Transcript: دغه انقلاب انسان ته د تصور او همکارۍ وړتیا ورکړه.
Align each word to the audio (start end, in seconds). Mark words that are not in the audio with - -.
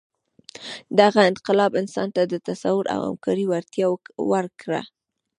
دغه 0.99 1.19
انقلاب 1.31 1.71
انسان 1.81 2.07
ته 2.15 2.21
د 2.25 2.33
تصور 2.47 2.83
او 2.93 2.99
همکارۍ 3.07 3.45
وړتیا 3.47 3.87
ورکړه. 4.31 4.81